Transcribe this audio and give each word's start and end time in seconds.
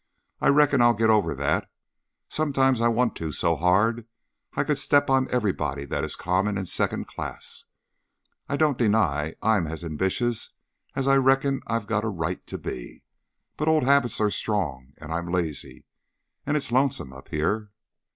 I 0.39 0.47
reckon 0.47 0.81
I'll 0.81 0.95
get 0.95 1.11
over 1.11 1.35
that; 1.35 1.69
sometimes 2.27 2.81
I 2.81 2.87
want 2.87 3.15
to 3.17 3.31
so 3.31 3.55
hard 3.55 4.07
I 4.55 4.63
could 4.63 4.79
step 4.79 5.11
on 5.11 5.29
everybody 5.29 5.85
that 5.85 6.03
is 6.03 6.15
common 6.15 6.57
and 6.57 6.67
second 6.67 7.05
class. 7.05 7.65
I 8.49 8.57
don't 8.57 8.79
deny 8.79 9.35
I'm 9.43 9.67
as 9.67 9.83
ambitious 9.83 10.55
as 10.95 11.07
I 11.07 11.17
reckon 11.17 11.61
I've 11.67 11.85
got 11.85 12.03
a 12.03 12.09
right 12.09 12.43
to 12.47 12.57
be, 12.57 13.03
but 13.57 13.67
old 13.67 13.83
habits 13.83 14.19
are 14.19 14.31
strong, 14.31 14.93
and 14.97 15.13
I'm 15.13 15.27
lazy, 15.29 15.85
and 16.47 16.57
it's 16.57 16.71
lonesome 16.71 17.13
up 17.13 17.27
here. 17.27 17.69